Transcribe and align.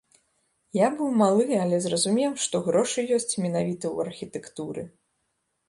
Я 0.77 0.87
быў 1.01 1.09
малы, 1.21 1.45
але 1.65 1.77
зразумеў, 1.83 2.31
што 2.47 2.63
грошы 2.69 2.99
ёсць 3.21 3.39
менавіта 3.47 3.85
ў 3.95 3.97
архітэктуры. 4.09 4.89